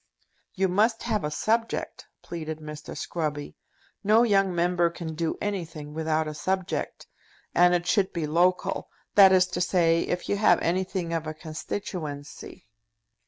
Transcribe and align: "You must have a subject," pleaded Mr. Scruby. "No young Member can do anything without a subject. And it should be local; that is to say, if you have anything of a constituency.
"You 0.55 0.67
must 0.67 1.03
have 1.03 1.23
a 1.23 1.29
subject," 1.29 2.07
pleaded 2.23 2.57
Mr. 2.57 2.97
Scruby. 2.97 3.53
"No 4.03 4.23
young 4.23 4.51
Member 4.55 4.89
can 4.89 5.13
do 5.13 5.37
anything 5.39 5.93
without 5.93 6.27
a 6.27 6.33
subject. 6.33 7.05
And 7.53 7.75
it 7.75 7.85
should 7.85 8.11
be 8.11 8.25
local; 8.25 8.89
that 9.13 9.31
is 9.31 9.45
to 9.49 9.61
say, 9.61 9.99
if 10.01 10.27
you 10.27 10.37
have 10.37 10.59
anything 10.61 11.13
of 11.13 11.27
a 11.27 11.35
constituency. 11.35 12.65